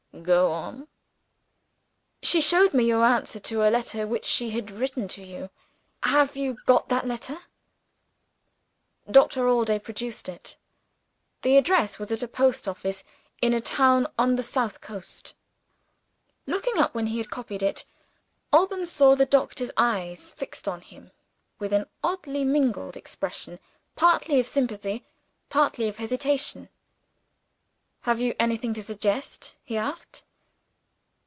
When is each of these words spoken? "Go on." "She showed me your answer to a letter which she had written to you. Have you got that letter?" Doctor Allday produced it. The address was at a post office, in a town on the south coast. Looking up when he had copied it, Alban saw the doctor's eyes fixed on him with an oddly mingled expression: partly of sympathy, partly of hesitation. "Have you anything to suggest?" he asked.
"Go 0.23 0.51
on." 0.51 0.87
"She 2.21 2.41
showed 2.41 2.75
me 2.75 2.83
your 2.85 3.03
answer 3.03 3.39
to 3.39 3.63
a 3.67 3.71
letter 3.71 4.05
which 4.05 4.25
she 4.25 4.51
had 4.51 4.69
written 4.69 5.07
to 5.07 5.23
you. 5.23 5.49
Have 6.03 6.35
you 6.35 6.57
got 6.67 6.89
that 6.89 7.07
letter?" 7.07 7.39
Doctor 9.09 9.47
Allday 9.47 9.79
produced 9.79 10.29
it. 10.29 10.57
The 11.41 11.57
address 11.57 11.97
was 11.97 12.11
at 12.11 12.21
a 12.21 12.27
post 12.27 12.67
office, 12.67 13.03
in 13.41 13.51
a 13.53 13.61
town 13.61 14.05
on 14.19 14.35
the 14.35 14.43
south 14.43 14.79
coast. 14.79 15.33
Looking 16.45 16.77
up 16.77 16.93
when 16.93 17.07
he 17.07 17.17
had 17.17 17.31
copied 17.31 17.63
it, 17.63 17.85
Alban 18.53 18.85
saw 18.85 19.15
the 19.15 19.25
doctor's 19.25 19.71
eyes 19.75 20.29
fixed 20.31 20.67
on 20.67 20.81
him 20.81 21.09
with 21.57 21.73
an 21.73 21.87
oddly 22.03 22.43
mingled 22.43 22.95
expression: 22.95 23.57
partly 23.95 24.39
of 24.39 24.45
sympathy, 24.45 25.03
partly 25.49 25.87
of 25.87 25.97
hesitation. 25.97 26.69
"Have 28.05 28.19
you 28.19 28.35
anything 28.39 28.73
to 28.73 28.81
suggest?" 28.81 29.55
he 29.63 29.77
asked. 29.77 30.23